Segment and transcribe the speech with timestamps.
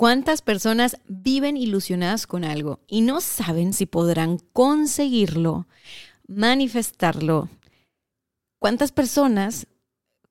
[0.00, 5.66] ¿Cuántas personas viven ilusionadas con algo y no saben si podrán conseguirlo,
[6.26, 7.50] manifestarlo?
[8.58, 9.66] ¿Cuántas personas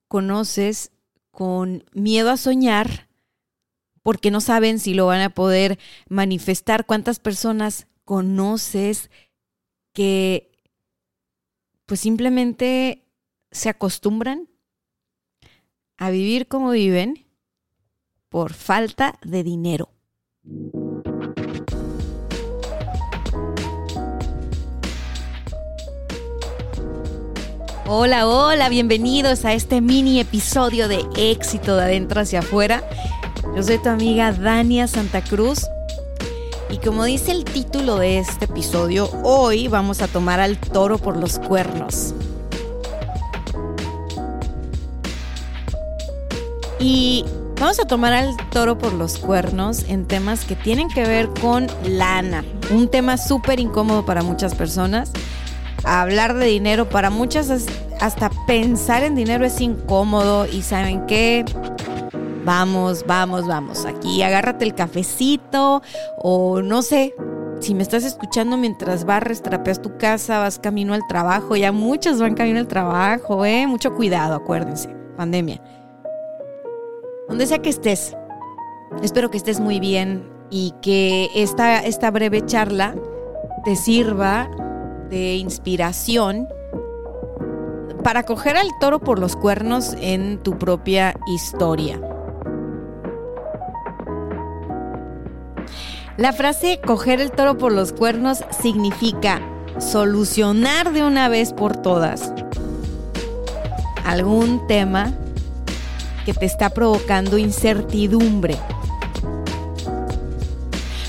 [0.08, 0.92] conoces
[1.30, 3.10] con miedo a soñar
[4.02, 5.78] porque no saben si lo van a poder
[6.08, 6.88] manifestar?
[6.88, 9.12] ¿Cuántas personas conoces
[9.94, 10.52] que
[11.86, 13.06] pues simplemente
[13.52, 14.50] se acostumbran
[15.98, 17.29] a vivir como viven?
[18.30, 19.90] Por falta de dinero.
[27.88, 32.88] Hola, hola, bienvenidos a este mini episodio de éxito de adentro hacia afuera.
[33.56, 35.66] Yo soy tu amiga Dania Santa Cruz
[36.70, 41.18] y como dice el título de este episodio, hoy vamos a tomar al toro por
[41.18, 42.14] los cuernos.
[46.80, 47.26] Y
[47.60, 51.68] Vamos a tomar al toro por los cuernos en temas que tienen que ver con
[51.84, 52.46] lana.
[52.72, 55.12] Un tema súper incómodo para muchas personas.
[55.84, 57.68] Hablar de dinero para muchas,
[58.00, 61.44] hasta pensar en dinero es incómodo y saben qué.
[62.46, 63.84] Vamos, vamos, vamos.
[63.84, 65.82] Aquí agárrate el cafecito
[66.18, 67.14] o no sé,
[67.60, 72.22] si me estás escuchando mientras barres, trapeas tu casa, vas camino al trabajo, ya muchos
[72.22, 73.68] van camino al trabajo, ¿eh?
[73.68, 74.88] Mucho cuidado, acuérdense,
[75.18, 75.62] pandemia
[77.30, 78.16] donde sea que estés.
[79.02, 82.96] Espero que estés muy bien y que esta, esta breve charla
[83.64, 84.50] te sirva
[85.10, 86.48] de inspiración
[88.04, 92.02] para coger al toro por los cuernos en tu propia historia.
[96.18, 99.40] La frase coger el toro por los cuernos significa
[99.78, 102.34] solucionar de una vez por todas
[104.04, 105.14] algún tema
[106.34, 108.56] que te está provocando incertidumbre.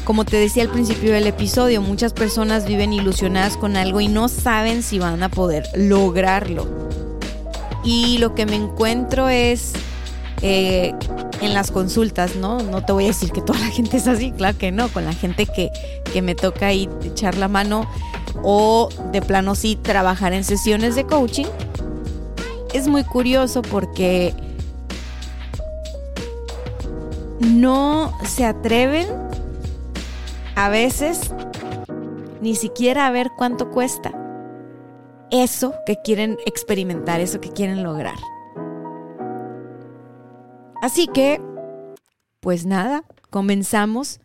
[0.04, 4.28] Como te decía al principio del episodio, muchas personas viven ilusionadas con algo y no
[4.28, 6.66] saben si van a poder lograrlo.
[7.84, 9.72] Y lo que me encuentro es
[10.40, 10.94] eh,
[11.42, 12.62] en las consultas, ¿no?
[12.62, 15.04] No te voy a decir que toda la gente es así, claro que no, con
[15.04, 15.68] la gente que,
[16.14, 17.86] que me toca ahí echar la mano
[18.42, 21.46] o de plano sí trabajar en sesiones de coaching.
[22.72, 24.32] Es muy curioso porque
[27.40, 29.08] no se atreven
[30.54, 31.32] a veces
[32.40, 34.12] ni siquiera a ver cuánto cuesta
[35.30, 38.16] eso que quieren experimentar, eso que quieren lograr.
[40.82, 41.40] Así que,
[42.40, 44.20] pues nada, comenzamos.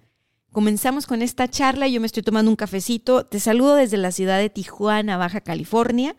[0.51, 1.87] Comenzamos con esta charla.
[1.87, 3.25] Yo me estoy tomando un cafecito.
[3.25, 6.15] Te saludo desde la ciudad de Tijuana, Baja California.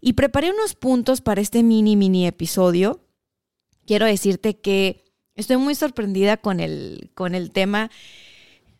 [0.00, 3.00] Y preparé unos puntos para este mini, mini episodio.
[3.84, 5.07] Quiero decirte que
[5.38, 7.92] Estoy muy sorprendida con el, con el tema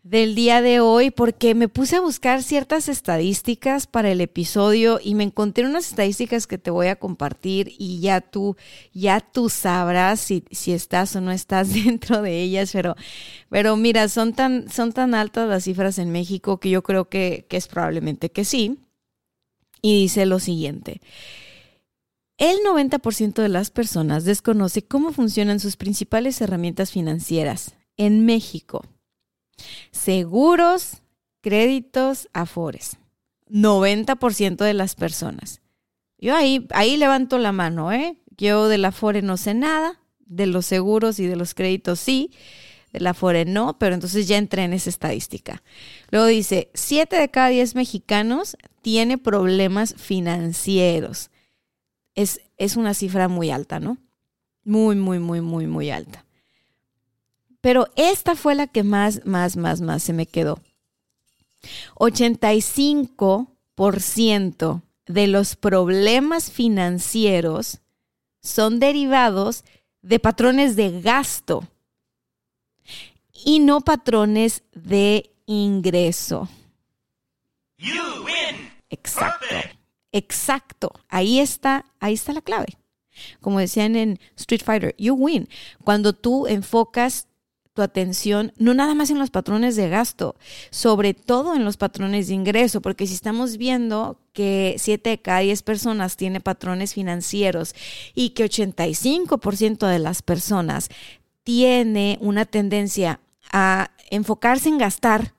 [0.02, 5.14] del día de hoy porque me puse a buscar ciertas estadísticas para el episodio y
[5.14, 8.56] me encontré unas estadísticas que te voy a compartir y ya tú,
[8.92, 12.96] ya tú sabrás si, si estás o no estás dentro de ellas, pero,
[13.48, 17.46] pero mira, son tan, son tan altas las cifras en México que yo creo que,
[17.48, 18.80] que es probablemente que sí.
[19.80, 21.00] Y dice lo siguiente.
[22.38, 28.84] El 90% de las personas desconoce cómo funcionan sus principales herramientas financieras en México.
[29.90, 31.02] Seguros,
[31.40, 32.98] créditos, afores.
[33.50, 35.62] 90% de las personas.
[36.16, 38.22] Yo ahí, ahí levanto la mano, ¿eh?
[38.36, 42.30] Yo del afore no sé nada, de los seguros y de los créditos sí,
[42.92, 45.64] del afore no, pero entonces ya entré en esa estadística.
[46.12, 51.30] Luego dice, 7 de cada 10 mexicanos tiene problemas financieros
[52.14, 52.40] es,
[52.76, 53.98] una cifra muy alta, ¿no?
[54.64, 56.24] Muy, muy, muy, muy, muy alta.
[57.60, 60.60] Pero esta fue la que más, más, más, más se me quedó.
[61.96, 67.80] 85% de los problemas financieros
[68.40, 69.64] son derivados
[70.02, 71.66] de patrones de gasto
[73.44, 76.48] y no patrones de ingreso.
[78.90, 79.46] Exacto.
[80.12, 82.78] Exacto, ahí está, ahí está la clave.
[83.40, 85.48] Como decían en Street Fighter, you win.
[85.84, 87.26] Cuando tú enfocas
[87.78, 90.34] tu atención no nada más en los patrones de gasto,
[90.70, 95.40] sobre todo en los patrones de ingreso, porque si estamos viendo que 7 de cada
[95.40, 97.76] 10 personas tiene patrones financieros
[98.16, 100.88] y que 85% de las personas
[101.44, 103.20] tiene una tendencia
[103.52, 105.34] a enfocarse en gastar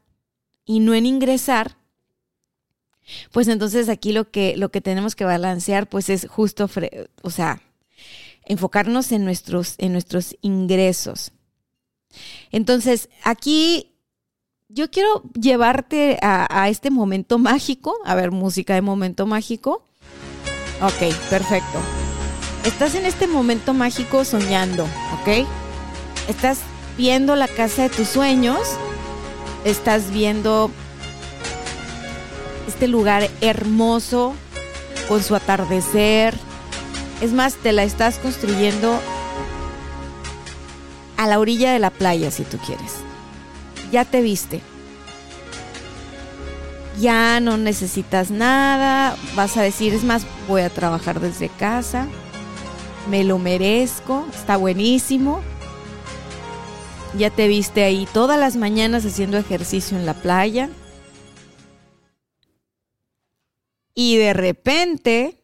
[0.63, 1.75] y no en ingresar,
[3.31, 6.69] pues entonces aquí lo que, lo que tenemos que balancear pues es justo,
[7.21, 7.61] o sea,
[8.45, 11.31] enfocarnos en nuestros, en nuestros ingresos.
[12.51, 13.95] Entonces, aquí
[14.67, 17.95] yo quiero llevarte a, este momento mágico.
[18.05, 19.83] A ver, música de momento mágico.
[20.81, 21.79] Ok, perfecto.
[22.65, 25.47] Estás en este momento mágico soñando, ¿ok?
[26.27, 26.59] Estás
[26.97, 28.59] viendo la casa de tus sueños.
[29.65, 30.71] Estás viendo
[32.69, 34.33] este lugar hermoso
[35.07, 36.33] con su atardecer.
[37.21, 38.99] Es más, te la estás construyendo
[41.17, 42.93] a la orilla de la playa si tú quieres.
[43.91, 44.61] Ya te viste.
[46.99, 49.17] Ya no necesitas nada.
[49.35, 52.07] Vas a decir, es más, voy a trabajar desde casa.
[53.09, 54.25] Me lo merezco.
[54.33, 55.41] Está buenísimo.
[57.17, 60.69] Ya te viste ahí todas las mañanas haciendo ejercicio en la playa.
[64.01, 65.43] Y de repente,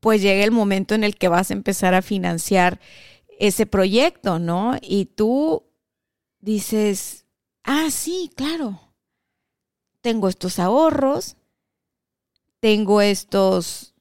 [0.00, 2.80] pues llega el momento en el que vas a empezar a financiar
[3.38, 4.76] ese proyecto, ¿no?
[4.82, 5.64] Y tú
[6.38, 7.24] dices,
[7.64, 8.92] ah, sí, claro,
[10.02, 11.38] tengo estos ahorros,
[12.60, 13.94] tengo estos,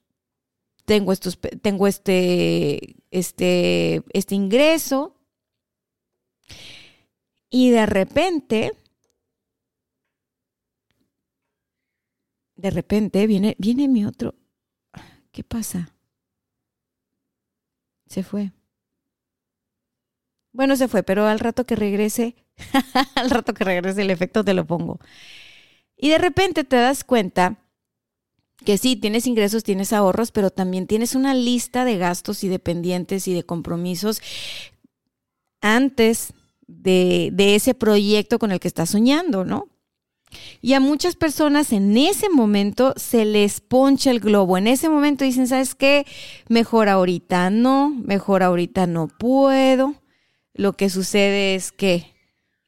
[0.83, 5.15] tengo estos, tengo este, este, este ingreso.
[7.49, 8.73] Y de repente,
[12.65, 14.33] de repente viene, viene mi otro.
[15.31, 15.93] ¿Qué pasa?
[18.07, 18.53] Se fue.
[20.51, 22.35] Bueno, se fue, pero al rato que regrese,
[23.15, 24.99] al rato que regrese el efecto te lo pongo.
[25.95, 27.59] Y de repente te das cuenta
[28.65, 32.57] que sí, tienes ingresos, tienes ahorros, pero también tienes una lista de gastos y de
[32.57, 34.23] pendientes y de compromisos
[35.61, 36.33] antes
[36.65, 39.74] de, de ese proyecto con el que estás soñando, ¿no?
[40.61, 44.57] Y a muchas personas en ese momento se les poncha el globo.
[44.57, 46.05] En ese momento dicen, ¿sabes qué?
[46.49, 49.95] Mejor ahorita no, mejor ahorita no puedo
[50.55, 52.15] lo que sucede es que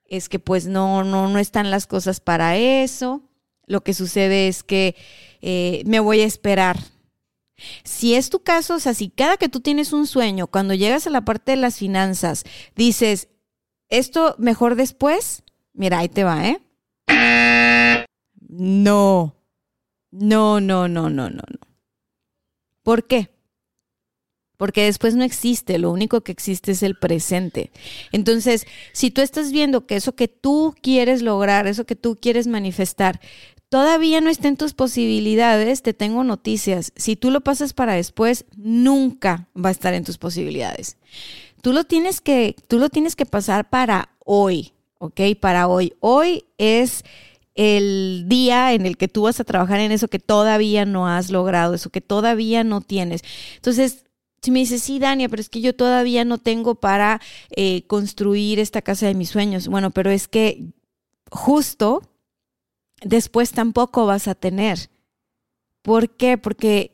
[0.05, 3.23] es que pues no, no, no están las cosas para eso.
[3.65, 4.95] Lo que sucede es que
[5.41, 6.77] eh, me voy a esperar.
[7.83, 11.07] Si es tu caso, o sea, si cada que tú tienes un sueño, cuando llegas
[11.07, 12.45] a la parte de las finanzas,
[12.75, 13.27] dices,
[13.89, 15.43] esto mejor después,
[15.73, 16.61] mira, ahí te va, ¿eh?
[18.49, 19.35] No,
[20.11, 21.59] no, no, no, no, no, no.
[22.83, 23.29] ¿Por qué?
[24.57, 27.71] porque después no existe, lo único que existe es el presente.
[28.11, 32.47] Entonces, si tú estás viendo que eso que tú quieres lograr, eso que tú quieres
[32.47, 33.21] manifestar,
[33.69, 36.91] todavía no está en tus posibilidades, te tengo noticias.
[36.95, 40.97] Si tú lo pasas para después, nunca va a estar en tus posibilidades.
[41.61, 45.21] Tú lo tienes que, tú lo tienes que pasar para hoy, ¿ok?
[45.39, 45.93] Para hoy.
[45.99, 47.03] Hoy es
[47.55, 51.31] el día en el que tú vas a trabajar en eso que todavía no has
[51.31, 53.23] logrado, eso que todavía no tienes.
[53.55, 54.05] Entonces,
[54.41, 58.59] si me dices, sí, Dania, pero es que yo todavía no tengo para eh, construir
[58.59, 59.67] esta casa de mis sueños.
[59.67, 60.71] Bueno, pero es que
[61.31, 62.01] justo
[63.01, 64.89] después tampoco vas a tener.
[65.81, 66.37] ¿Por qué?
[66.37, 66.91] Porque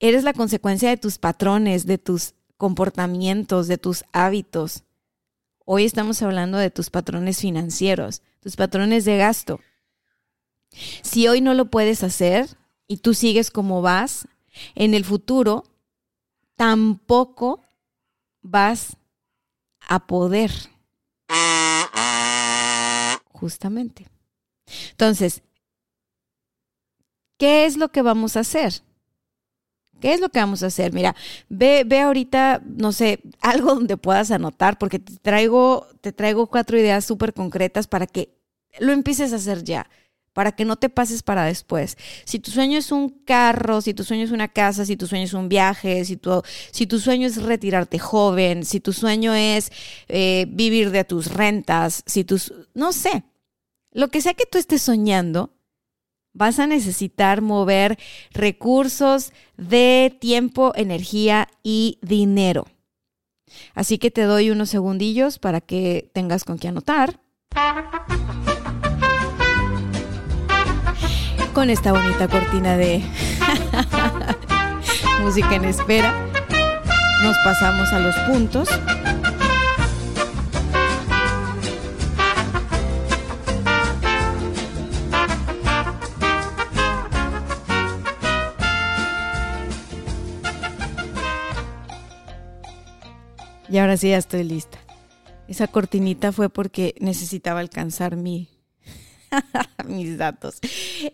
[0.00, 4.84] eres la consecuencia de tus patrones, de tus comportamientos, de tus hábitos.
[5.70, 9.60] Hoy estamos hablando de tus patrones financieros, tus patrones de gasto.
[11.02, 12.56] Si hoy no lo puedes hacer
[12.86, 14.26] y tú sigues como vas,
[14.74, 15.64] en el futuro
[16.56, 17.62] tampoco
[18.40, 18.96] vas
[19.86, 20.50] a poder.
[23.30, 24.08] Justamente.
[24.92, 25.42] Entonces,
[27.36, 28.80] ¿qué es lo que vamos a hacer?
[30.00, 30.92] ¿Qué es lo que vamos a hacer?
[30.92, 31.14] Mira,
[31.48, 36.78] ve, ve ahorita, no sé, algo donde puedas anotar, porque te traigo, te traigo cuatro
[36.78, 38.36] ideas súper concretas para que
[38.78, 39.88] lo empieces a hacer ya
[40.38, 41.96] para que no te pases para después.
[42.24, 45.24] Si tu sueño es un carro, si tu sueño es una casa, si tu sueño
[45.24, 49.72] es un viaje, si tu, si tu sueño es retirarte joven, si tu sueño es
[50.06, 53.24] eh, vivir de tus rentas, si tus, no sé,
[53.90, 55.57] lo que sea que tú estés soñando,
[56.38, 57.98] vas a necesitar mover
[58.32, 62.66] recursos de tiempo, energía y dinero.
[63.74, 67.20] Así que te doy unos segundillos para que tengas con qué anotar
[71.58, 73.02] con esta bonita cortina de
[75.20, 76.14] música en espera.
[77.24, 78.68] nos pasamos a los puntos.
[93.70, 94.78] Y ahora sí ya estoy lista.
[95.46, 98.48] Esa cortinita fue porque necesitaba alcanzar mi,
[99.86, 100.58] mis datos.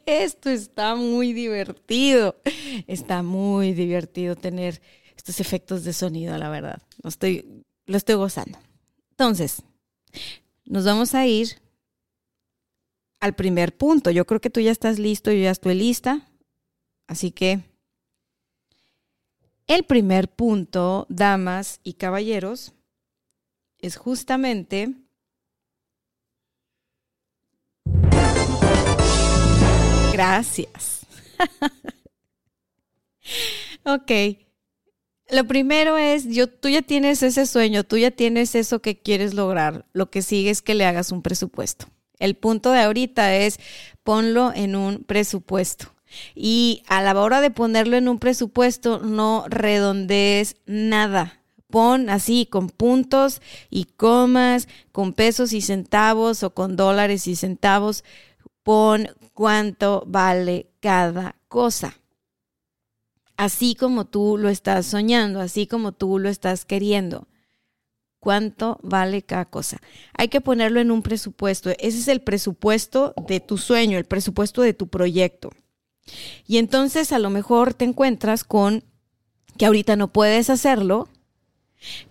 [0.06, 2.36] Esto está muy divertido.
[2.86, 4.80] Está muy divertido tener
[5.16, 6.82] estos efectos de sonido, la verdad.
[7.02, 8.58] Lo estoy, lo estoy gozando.
[9.10, 9.62] Entonces,
[10.64, 11.60] nos vamos a ir
[13.20, 14.10] al primer punto.
[14.10, 16.28] Yo creo que tú ya estás listo, yo ya estoy lista.
[17.06, 17.62] Así que
[19.66, 22.74] el primer punto, damas y caballeros,
[23.78, 24.94] es justamente
[30.14, 31.06] Gracias.
[33.84, 34.12] ok.
[35.28, 39.34] Lo primero es, yo, tú ya tienes ese sueño, tú ya tienes eso que quieres
[39.34, 39.86] lograr.
[39.92, 41.86] Lo que sigue es que le hagas un presupuesto.
[42.20, 43.58] El punto de ahorita es
[44.04, 45.93] ponlo en un presupuesto.
[46.34, 51.40] Y a la hora de ponerlo en un presupuesto, no redondees nada.
[51.70, 58.04] Pon así con puntos y comas, con pesos y centavos o con dólares y centavos.
[58.62, 61.98] Pon cuánto vale cada cosa.
[63.36, 67.26] Así como tú lo estás soñando, así como tú lo estás queriendo.
[68.20, 69.82] ¿Cuánto vale cada cosa?
[70.16, 71.70] Hay que ponerlo en un presupuesto.
[71.70, 75.50] Ese es el presupuesto de tu sueño, el presupuesto de tu proyecto.
[76.46, 78.84] Y entonces a lo mejor te encuentras con
[79.56, 81.08] que ahorita no puedes hacerlo,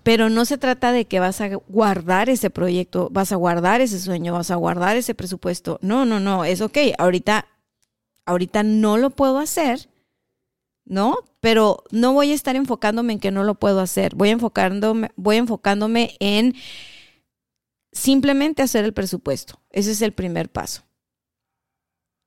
[0.03, 3.99] pero no se trata de que vas a guardar ese proyecto, vas a guardar ese
[3.99, 5.79] sueño, vas a guardar ese presupuesto.
[5.81, 6.77] No, no, no, es ok.
[6.97, 7.47] Ahorita,
[8.25, 9.89] ahorita no lo puedo hacer,
[10.85, 11.17] ¿no?
[11.39, 14.15] Pero no voy a estar enfocándome en que no lo puedo hacer.
[14.15, 16.55] Voy enfocándome, voy enfocándome en
[17.91, 19.59] simplemente hacer el presupuesto.
[19.69, 20.83] Ese es el primer paso.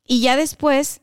[0.04, 1.00] Y ya después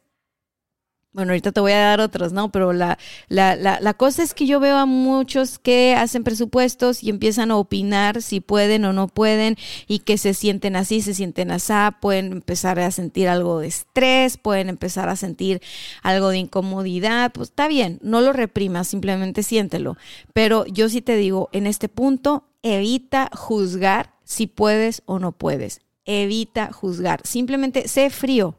[1.14, 2.52] bueno, ahorita te voy a dar otros, ¿no?
[2.52, 2.98] Pero la,
[3.30, 7.52] la, la, la, cosa es que yo veo a muchos que hacen presupuestos y empiezan
[7.52, 9.56] a opinar si pueden o no pueden
[9.88, 14.38] y que se sienten así, se sienten así, pueden empezar a sentir algo de estrés,
[14.38, 15.62] pueden empezar a sentir
[16.02, 17.32] algo de incomodidad.
[17.32, 19.98] Pues está bien, no lo reprimas, simplemente siéntelo.
[20.34, 25.82] Pero yo sí te digo, en este punto, evita juzgar si puedes o no puedes.
[26.06, 27.22] Evita juzgar.
[27.24, 28.56] Simplemente sé frío,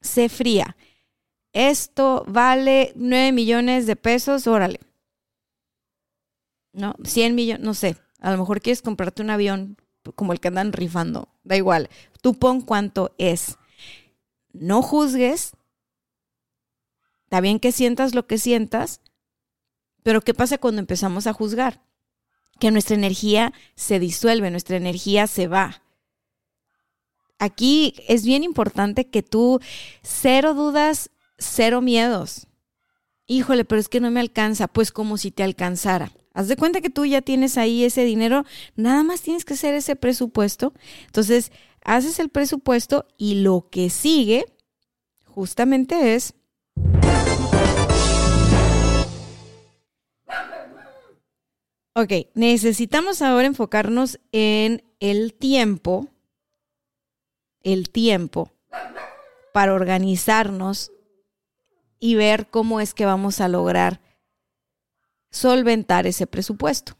[0.00, 0.74] sé fría
[1.52, 4.80] esto vale 9 millones de pesos, órale.
[6.72, 7.96] No, 100 millones, no sé.
[8.20, 9.76] A lo mejor quieres comprarte un avión
[10.14, 11.28] como el que andan rifando.
[11.44, 11.90] Da igual.
[12.22, 13.58] Tú pon cuánto es.
[14.52, 15.52] No juzgues.
[17.24, 19.00] Está bien que sientas lo que sientas,
[20.02, 21.82] pero ¿qué pasa cuando empezamos a juzgar?
[22.60, 25.82] Que nuestra energía se disuelve, nuestra energía se va.
[27.38, 29.60] Aquí es bien importante que tú
[30.02, 31.10] cero dudas
[31.42, 32.46] cero miedos.
[33.26, 36.12] Híjole, pero es que no me alcanza, pues como si te alcanzara.
[36.34, 38.44] Haz de cuenta que tú ya tienes ahí ese dinero,
[38.74, 40.72] nada más tienes que hacer ese presupuesto.
[41.06, 41.52] Entonces,
[41.84, 44.46] haces el presupuesto y lo que sigue
[45.24, 46.34] justamente es...
[51.94, 56.08] Ok, necesitamos ahora enfocarnos en el tiempo,
[57.62, 58.50] el tiempo
[59.52, 60.90] para organizarnos
[62.02, 64.00] y ver cómo es que vamos a lograr
[65.30, 66.98] solventar ese presupuesto.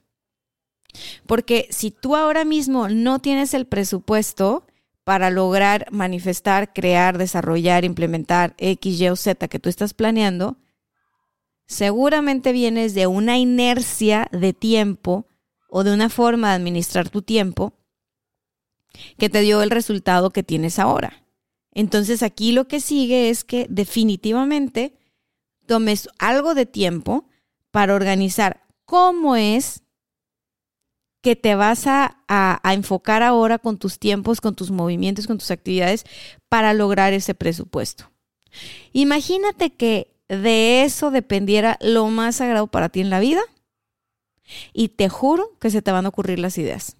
[1.26, 4.64] Porque si tú ahora mismo no tienes el presupuesto
[5.02, 10.56] para lograr manifestar, crear, desarrollar, implementar X, Y o Z que tú estás planeando,
[11.66, 15.26] seguramente vienes de una inercia de tiempo
[15.68, 17.73] o de una forma de administrar tu tiempo
[19.18, 21.22] que te dio el resultado que tienes ahora.
[21.73, 24.95] Entonces aquí lo que sigue es que definitivamente
[25.67, 27.29] tomes algo de tiempo
[27.71, 29.83] para organizar cómo es
[31.23, 32.19] que te vas a,
[32.64, 36.05] enfocar ahora con tus tiempos, con tus movimientos, con tus actividades
[36.49, 38.11] para lograr ese presupuesto.
[38.93, 43.41] Imagínate que de eso dependiera lo más sagrado para ti en la vida
[44.73, 46.97] y te juro que se te van a ocurrir las ideas.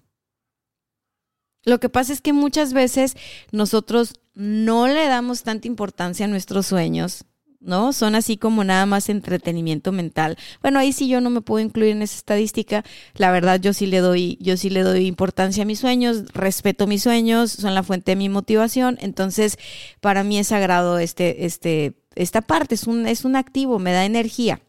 [1.65, 3.15] Lo que pasa es que muchas veces
[3.51, 7.25] nosotros no le damos tanta importancia a nuestros sueños,
[7.59, 7.93] ¿no?
[7.93, 10.37] Son así como nada más entretenimiento mental.
[10.61, 12.83] Bueno, ahí sí yo no me puedo incluir en esa estadística.
[13.15, 16.87] La verdad, yo sí le doy, yo sí le doy importancia a mis sueños, respeto
[16.87, 18.97] mis sueños, son la fuente de mi motivación.
[19.01, 19.57] Entonces,
[20.01, 24.05] para mí es sagrado este, este, esta parte, es un, es un activo, me da
[24.05, 24.61] energía.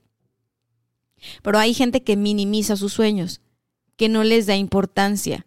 [1.42, 3.40] Pero hay gente que minimiza sus sueños,
[3.96, 5.46] que no les da importancia,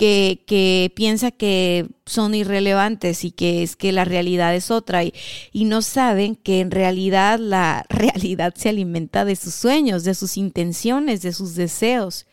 [0.00, 5.12] que, piensa que son irrelevantes y que es que la realidad es otra y,
[5.52, 10.38] y no saben que en realidad la realidad se alimenta de sus sueños, de sus
[10.38, 12.26] intenciones, de sus deseos.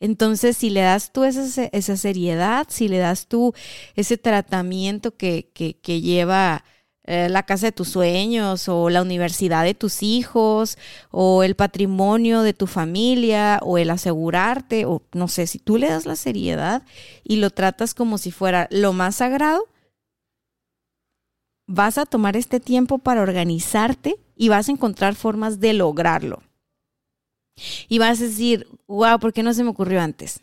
[0.00, 3.54] Entonces, si le das tú esa, esa seriedad, si le das tú
[3.94, 6.64] ese tratamiento que, que lleva
[7.12, 10.78] eh, la casa de tus sueños o la universidad de tus hijos
[11.10, 15.88] o el patrimonio de tu familia o el asegurarte o no sé, si tú le
[15.88, 16.84] das la seriedad
[17.22, 19.68] y lo tratas como si fuera lo más sagrado,
[21.66, 26.42] vas a tomar este tiempo para organizarte y vas a encontrar formas de lograrlo.
[27.88, 30.40] Y vas a decir, wow, ¿por qué no se me ocurrió antes?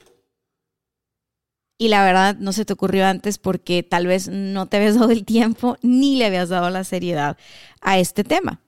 [1.82, 5.10] Y la verdad no se te ocurrió antes porque tal vez no te habías dado
[5.10, 7.38] el tiempo ni le habías dado la seriedad
[7.82, 8.62] a este tema.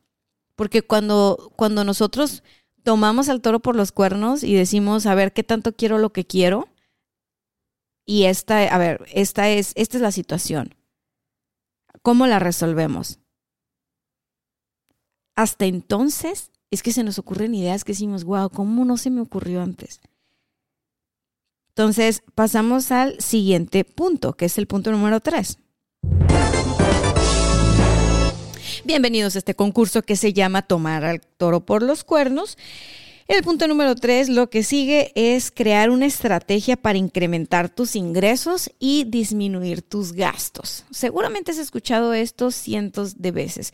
[0.55, 2.41] Porque cuando, cuando nosotros
[2.83, 6.25] tomamos al toro por los cuernos y decimos, a ver, ¿qué tanto quiero lo que
[6.25, 6.69] quiero?
[8.05, 10.73] Y esta, a ver, esta es, esta es la situación.
[12.01, 13.19] ¿Cómo la resolvemos?
[15.35, 19.21] Hasta entonces es que se nos ocurren ideas que decimos, wow, ¿cómo no se me
[19.21, 19.99] ocurrió antes?
[21.71, 25.57] Entonces, pasamos al siguiente punto, que es el punto número tres.
[28.83, 32.57] Bienvenidos a este concurso que se llama Tomar al toro por los cuernos.
[33.29, 38.69] El punto número tres, lo que sigue es crear una estrategia para incrementar tus ingresos
[38.77, 40.83] y disminuir tus gastos.
[40.91, 43.73] Seguramente has escuchado esto cientos de veces,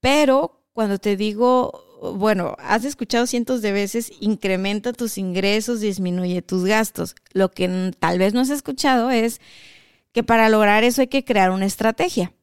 [0.00, 6.64] pero cuando te digo bueno, has escuchado cientos de veces, incrementa tus ingresos, disminuye tus
[6.64, 7.14] gastos.
[7.32, 9.40] Lo que tal vez no has escuchado es
[10.10, 12.34] que para lograr eso hay que crear una estrategia.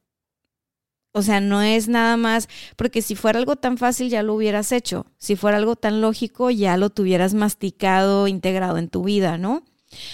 [1.11, 2.47] O sea, no es nada más,
[2.77, 6.51] porque si fuera algo tan fácil ya lo hubieras hecho, si fuera algo tan lógico
[6.51, 9.63] ya lo tuvieras masticado, integrado en tu vida, ¿no?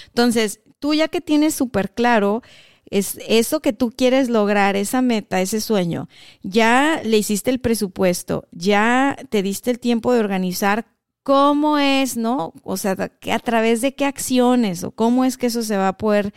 [0.08, 2.42] Entonces, tú ya que tienes súper claro
[2.90, 6.08] es eso que tú quieres lograr, esa meta, ese sueño,
[6.44, 10.86] ya le hiciste el presupuesto, ya te diste el tiempo de organizar
[11.24, 12.54] cómo es, ¿no?
[12.64, 12.96] O sea,
[13.32, 16.34] a través de qué acciones o cómo es que eso se va a poder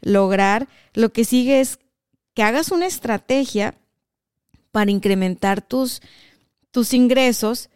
[0.00, 0.68] lograr.
[0.94, 1.78] Lo que sigue es
[2.34, 3.76] que hagas una estrategia
[4.72, 6.00] para incrementar tus,
[6.72, 7.70] tus ingresos,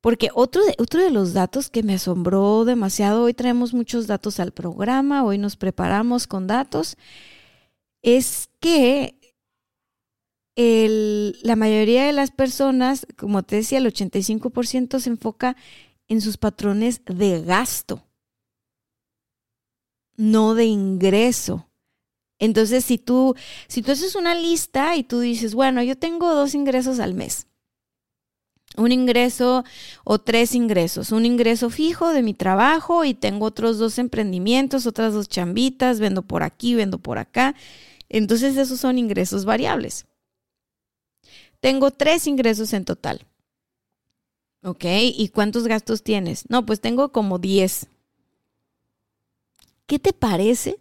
[0.00, 4.52] porque otro otro de los datos que me asombró demasiado, hoy traemos muchos datos al
[4.52, 6.96] programa, hoy nos preparamos con datos,
[8.06, 9.18] es que
[11.42, 15.56] la mayoría de las personas, como te decía, el 85% se enfoca
[16.06, 18.04] en sus patrones de gasto,
[20.16, 21.68] no de ingreso.
[22.38, 23.34] Entonces, si tú,
[23.66, 27.48] si tú haces una lista y tú dices, bueno, yo tengo dos ingresos al mes,
[28.76, 29.64] un ingreso
[30.04, 35.12] o tres ingresos, un ingreso fijo de mi trabajo y tengo otros dos emprendimientos, otras
[35.12, 37.56] dos chambitas, vendo por aquí, vendo por acá,
[38.08, 40.06] entonces esos son ingresos variables.
[41.60, 43.26] Tengo tres ingresos en total.
[44.62, 44.84] ¿Ok?
[44.84, 46.48] ¿Y cuántos gastos tienes?
[46.48, 47.88] No, pues tengo como 10.
[49.86, 50.78] ¿Qué te parece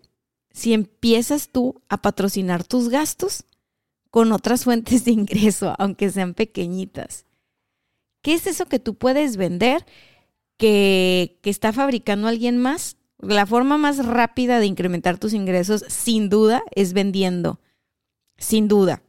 [0.52, 3.46] si empiezas tú a patrocinar tus gastos
[4.10, 7.26] con otras fuentes de ingreso, aunque sean pequeñitas?
[8.22, 9.86] ¿Qué es eso que tú puedes vender
[10.58, 16.30] que, que está fabricando alguien más la forma más rápida de incrementar tus ingresos, sin
[16.30, 17.60] duda, es vendiendo.
[18.38, 19.01] Sin duda.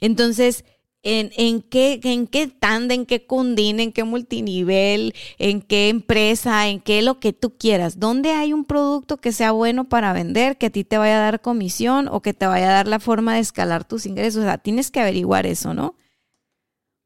[0.00, 0.64] Entonces,
[1.02, 6.68] ¿en, en qué, en qué tanda, en qué cundín, en qué multinivel, en qué empresa,
[6.68, 7.98] en qué lo que tú quieras?
[7.98, 11.22] ¿Dónde hay un producto que sea bueno para vender, que a ti te vaya a
[11.22, 14.42] dar comisión o que te vaya a dar la forma de escalar tus ingresos?
[14.42, 15.94] O sea, tienes que averiguar eso, ¿no?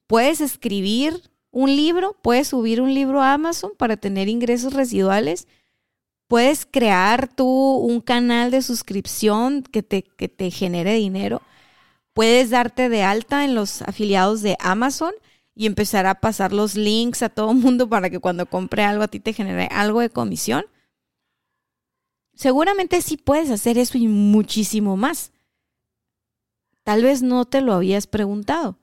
[0.07, 5.47] Puedes escribir un libro, puedes subir un libro a Amazon para tener ingresos residuales.
[6.27, 11.43] Puedes crear tú un canal de suscripción que te, que te genere dinero.
[12.15, 15.13] Puedes darte de alta en los afiliados de Amazon
[15.55, 19.05] y empezar a pasar los links a todo el mundo para que cuando compre algo
[19.05, 20.65] a ti te genere algo de comisión.
[22.35, 25.33] Seguramente sí puedes hacer eso y muchísimo más.
[26.83, 28.79] Tal vez no te lo habías preguntado.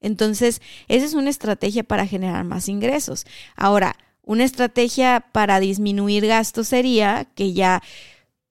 [0.00, 3.26] Entonces, esa es una estrategia para generar más ingresos.
[3.56, 7.82] Ahora, una estrategia para disminuir gastos sería que ya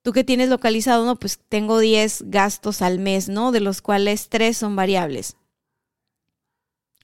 [0.02, 3.52] tú que tienes localizado, no, pues tengo 10 gastos al mes, ¿no?
[3.52, 5.36] De los cuales 3 son variables.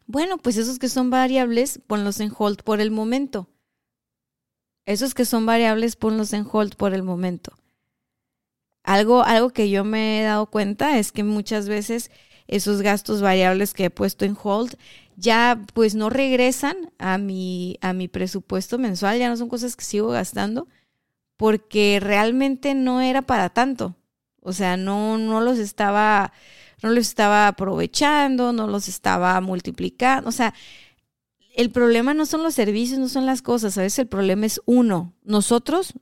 [0.08, 3.48] Bueno, pues esos que son variables, ponlos en hold por el momento.
[4.86, 7.54] Esos que son variables, ponlos en hold por el momento.
[8.84, 12.12] Algo, algo que yo me he dado cuenta es que muchas veces
[12.48, 14.76] esos gastos variables que he puesto en hold
[15.16, 19.84] ya pues no regresan a mi, a mi presupuesto mensual, ya no son cosas que
[19.84, 20.68] sigo gastando
[21.38, 23.96] porque realmente no era para tanto.
[24.42, 26.34] O sea, no, no los estaba,
[26.82, 30.30] no los estaba aprovechando, no los estaba multiplicando.
[30.30, 30.54] O sea,
[31.56, 33.78] el problema no son los servicios, no son las cosas.
[33.78, 35.14] A veces el problema es uno.
[35.24, 35.94] Nosotros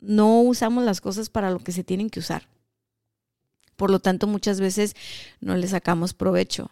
[0.00, 2.48] no usamos las cosas para lo que se tienen que usar.
[3.76, 4.96] Por lo tanto, muchas veces
[5.40, 6.70] no le sacamos provecho.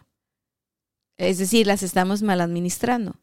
[1.17, 3.15] Es decir, las estamos mal administrando.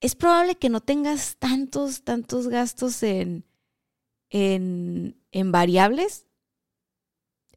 [0.00, 3.44] Es probable que no tengas tantos, tantos gastos en,
[4.30, 6.24] en, en variables.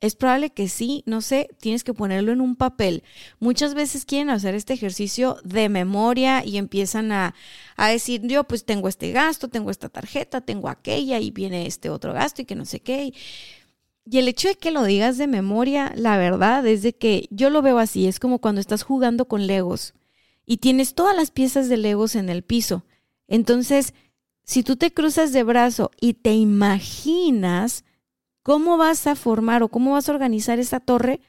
[0.01, 3.03] Es probable que sí, no sé, tienes que ponerlo en un papel.
[3.39, 7.35] Muchas veces quieren hacer este ejercicio de memoria y empiezan a,
[7.75, 11.91] a, decir, yo pues tengo este gasto, tengo esta tarjeta, tengo aquella y viene este
[11.91, 13.13] otro gasto y que no sé qué.
[14.05, 17.49] Y el hecho de que lo digas de memoria, la verdad es de que yo
[17.49, 19.93] lo veo así, es como cuando estás jugando con Legos
[20.45, 22.83] y tienes todas las piezas de Legos en el piso.
[23.27, 23.93] Entonces,
[24.43, 27.85] si tú te cruzas de brazo y te imaginas
[28.43, 31.21] cómo vas a formar o cómo vas a organizar esa torre,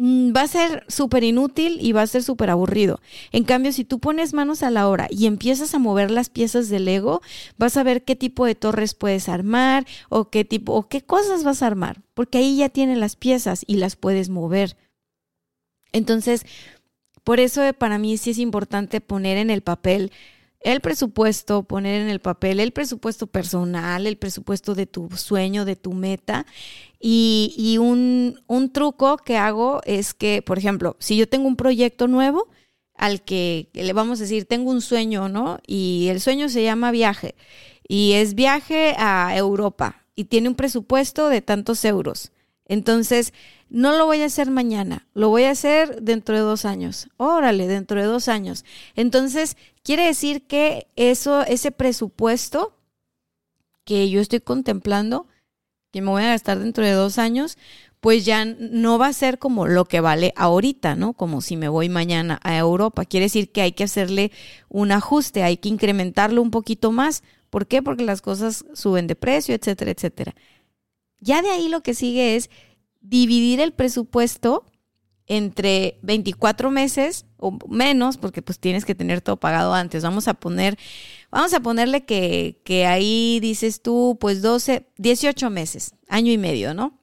[0.00, 3.00] va a ser súper inútil y va a ser súper aburrido.
[3.32, 6.70] En cambio, si tú pones manos a la obra y empiezas a mover las piezas
[6.70, 7.20] del Lego,
[7.58, 11.44] vas a ver qué tipo de torres puedes armar o qué tipo o qué cosas
[11.44, 14.78] vas a armar, porque ahí ya tienen las piezas y las puedes mover.
[15.92, 16.46] Entonces,
[17.22, 20.12] por eso para mí sí es importante poner en el papel
[20.60, 25.76] el presupuesto, poner en el papel el presupuesto personal, el presupuesto de tu sueño, de
[25.76, 26.46] tu meta.
[27.00, 32.08] Y, un, un, truco que hago es que, por ejemplo, si yo tengo un proyecto
[32.08, 32.48] nuevo
[32.94, 35.60] al que le vamos a decir, tengo un sueño, ¿no?
[35.66, 37.36] Y el sueño se llama viaje.
[37.88, 42.32] Y es viaje a Europa y tiene un presupuesto de tantos euros.
[42.70, 43.34] Entonces,
[43.68, 47.08] no lo voy a hacer mañana, lo voy a hacer dentro de dos años.
[47.16, 48.64] Órale, dentro de dos años.
[48.94, 52.76] Entonces, quiere decir que eso, ese presupuesto
[53.84, 55.26] que yo estoy contemplando,
[55.90, 57.58] que me voy a gastar dentro de dos años,
[57.98, 61.14] pues ya no va a ser como lo que vale ahorita, ¿no?
[61.14, 63.04] Como si me voy mañana a Europa.
[63.04, 64.30] Quiere decir que hay que hacerle
[64.68, 67.24] un ajuste, hay que incrementarlo un poquito más.
[67.50, 67.82] ¿Por qué?
[67.82, 70.36] Porque las cosas suben de precio, etcétera, etcétera.
[71.20, 72.50] Ya de ahí lo que sigue es
[73.00, 74.64] dividir el presupuesto
[75.26, 80.02] entre 24 meses o menos, porque pues tienes que tener todo pagado antes.
[80.02, 80.76] Vamos a poner,
[81.30, 86.74] vamos a ponerle que, que ahí dices tú, pues 12, 18 meses, año y medio,
[86.74, 86.98] ¿no?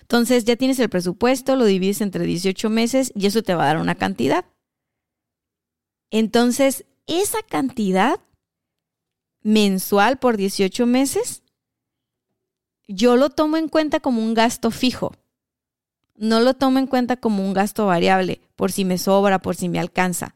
[0.00, 3.66] Entonces ya tienes el presupuesto, lo divides entre 18 meses y eso te va a
[3.66, 4.46] dar una cantidad.
[6.10, 8.18] Entonces, esa cantidad
[9.42, 11.43] mensual por 18 meses
[12.88, 15.14] yo lo tomo en cuenta como un gasto fijo.
[16.16, 19.68] No lo tomo en cuenta como un gasto variable, por si me sobra, por si
[19.68, 20.34] me alcanza.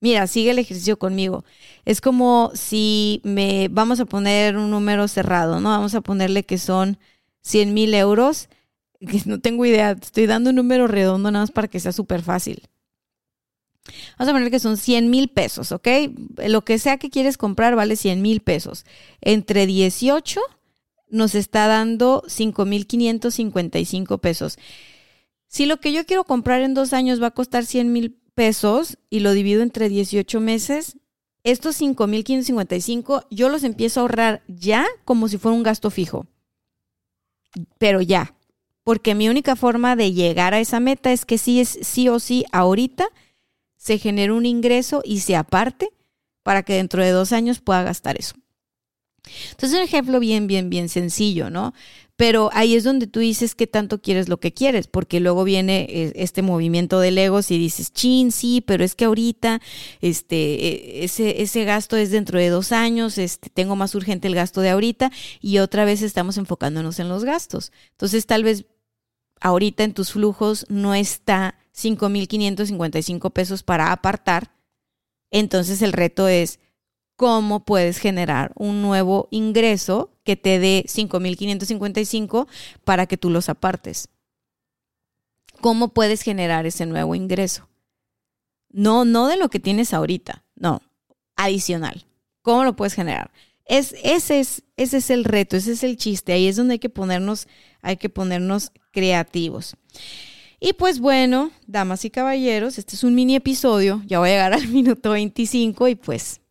[0.00, 1.44] Mira, sigue el ejercicio conmigo.
[1.84, 5.70] Es como si me vamos a poner un número cerrado, ¿no?
[5.70, 6.98] Vamos a ponerle que son
[7.42, 8.48] 100 mil euros.
[9.26, 12.68] No tengo idea, estoy dando un número redondo nada más para que sea súper fácil.
[14.16, 15.88] Vamos a poner que son 100 mil pesos, ¿ok?
[16.46, 18.84] Lo que sea que quieres comprar vale 100 mil pesos.
[19.20, 20.40] Entre 18
[21.12, 24.58] nos está dando 5.555 pesos.
[25.46, 28.98] Si lo que yo quiero comprar en dos años va a costar 100 mil pesos
[29.10, 30.96] y lo divido entre 18 meses,
[31.44, 36.26] estos 5.555 yo los empiezo a ahorrar ya como si fuera un gasto fijo.
[37.76, 38.34] Pero ya,
[38.82, 42.18] porque mi única forma de llegar a esa meta es que sí es sí o
[42.20, 43.06] sí ahorita
[43.76, 45.90] se genere un ingreso y se aparte
[46.42, 48.34] para que dentro de dos años pueda gastar eso.
[49.50, 51.74] Entonces, un ejemplo bien, bien, bien sencillo, ¿no?
[52.16, 55.86] Pero ahí es donde tú dices qué tanto quieres lo que quieres, porque luego viene
[55.88, 59.60] eh, este movimiento de legos y dices, chin, sí, pero es que ahorita
[60.00, 64.34] este, e, ese, ese gasto es dentro de dos años, este, tengo más urgente el
[64.34, 67.72] gasto de ahorita y otra vez estamos enfocándonos en los gastos.
[67.92, 68.66] Entonces, tal vez
[69.40, 74.54] ahorita en tus flujos no está 5.555 pesos para apartar.
[75.30, 76.60] Entonces, el reto es
[77.22, 82.48] cómo puedes generar un nuevo ingreso que te dé 5.555
[82.82, 84.08] para que tú los apartes.
[85.60, 87.68] ¿Cómo puedes generar ese nuevo ingreso?
[88.70, 90.82] No, no de lo que tienes ahorita, no,
[91.36, 92.06] adicional.
[92.42, 93.30] ¿Cómo lo puedes generar?
[93.66, 96.32] Es, ese, es, ese es el reto, ese es el chiste.
[96.32, 97.46] Ahí es donde hay que ponernos,
[97.82, 99.76] hay que ponernos creativos.
[100.58, 104.02] Y pues bueno, damas y caballeros, este es un mini episodio.
[104.06, 106.41] Ya voy a llegar al minuto 25 y pues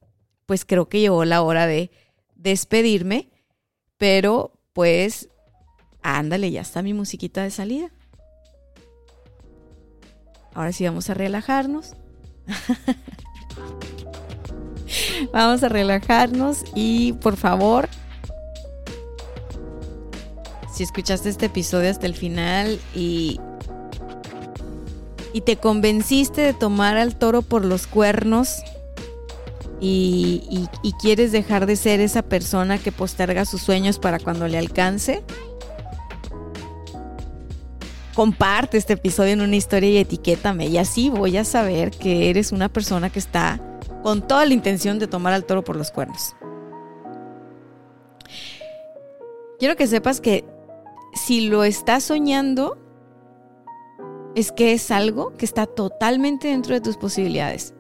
[0.52, 1.92] pues creo que llegó la hora de
[2.36, 3.30] despedirme,
[3.98, 5.30] pero pues
[6.02, 7.90] Ándale, ya está mi musiquita de salida.
[10.54, 11.94] Ahora sí vamos a relajarnos.
[15.32, 17.88] vamos a relajarnos y por favor,
[20.76, 23.40] si escuchaste este episodio hasta el final y
[25.32, 28.62] y te convenciste de tomar al toro por los cuernos
[29.82, 35.24] y, quieres dejar de ser esa persona que posterga sus sueños para cuando le alcance,
[38.13, 40.67] comparte este episodio en una historia y etiquétame.
[40.67, 43.60] Y así voy a saber que eres una persona que está
[44.04, 46.36] con toda la intención de tomar al toro por los cuernos.
[49.58, 50.46] Quiero que sepas que
[51.13, 52.78] si lo estás soñando,
[54.36, 57.74] es que es algo que está totalmente dentro de tus posibilidades.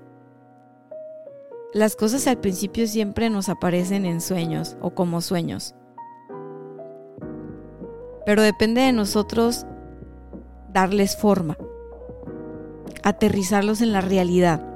[1.73, 5.73] Las cosas al principio siempre nos aparecen en sueños o como sueños.
[8.25, 9.65] Pero depende de nosotros
[10.73, 11.57] darles forma,
[13.03, 14.67] aterrizarlos en la realidad.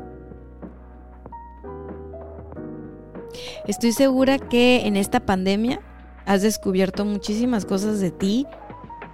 [3.67, 5.81] Estoy segura que en esta pandemia
[6.25, 8.47] has descubierto muchísimas cosas de ti,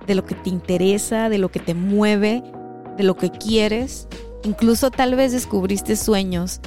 [0.06, 2.44] de lo que te interesa, de lo que te mueve,
[2.96, 4.08] de lo que quieres.
[4.44, 6.62] Incluso tal vez descubriste sueños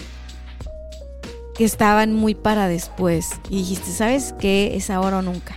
[1.55, 4.77] que estaban muy para después y dijiste, ¿sabes qué?
[4.77, 5.57] Es ahora o nunca.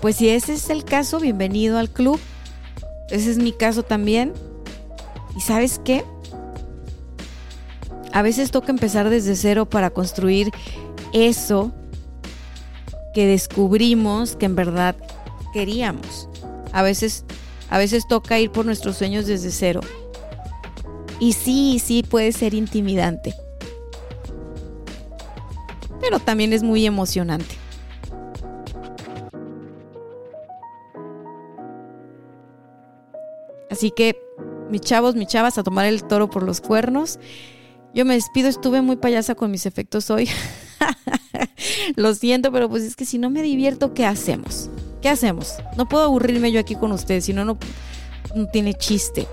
[0.00, 2.18] Pues si ese es el caso, bienvenido al club.
[3.10, 4.32] Ese es mi caso también.
[5.36, 6.04] ¿Y sabes qué?
[8.12, 10.50] A veces toca empezar desde cero para construir
[11.12, 11.70] eso
[13.12, 14.96] que descubrimos que en verdad
[15.52, 16.28] queríamos.
[16.72, 17.24] A veces,
[17.68, 19.80] a veces toca ir por nuestros sueños desde cero.
[21.18, 23.34] Y sí, sí puede ser intimidante
[26.00, 27.56] pero también es muy emocionante.
[33.70, 34.20] Así que,
[34.70, 37.18] mis chavos, mis chavas, a tomar el toro por los cuernos.
[37.94, 40.28] Yo me despido, estuve muy payasa con mis efectos hoy.
[41.96, 44.70] Lo siento, pero pues es que si no me divierto, ¿qué hacemos?
[45.00, 45.54] ¿Qué hacemos?
[45.76, 47.58] No puedo aburrirme yo aquí con ustedes, si no, no
[48.52, 49.26] tiene chiste.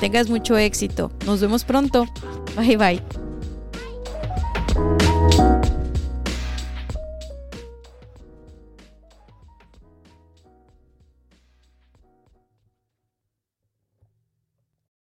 [0.00, 1.12] Tengas mucho éxito.
[1.24, 2.06] Nos vemos pronto.
[2.56, 3.23] Bye bye.
[4.76, 5.13] you